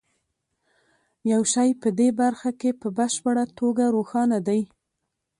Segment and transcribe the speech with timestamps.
[1.31, 4.61] یو شی په دې برخه کې په بشپړه توګه روښانه دی